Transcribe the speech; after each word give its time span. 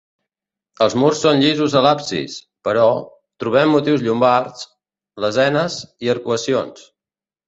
Els 0.83 0.93
murs 0.99 1.19
són 1.25 1.41
llisos 1.41 1.73
a 1.81 1.83
l'absis, 1.85 2.37
però, 2.67 2.85
trobem 3.43 3.73
motius 3.77 4.05
llombards: 4.07 4.63
lesenes 5.27 5.77
i 6.07 6.11
arcuacions. 6.15 6.83